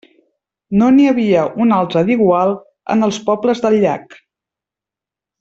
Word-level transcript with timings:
No 0.81 0.87
n'hi 0.95 1.03
havia 1.09 1.43
un 1.65 1.73
altre 1.79 2.03
d'igual 2.07 2.55
en 2.95 3.09
els 3.09 3.21
pobles 3.29 3.63
del 3.67 3.79
llac. 3.85 4.19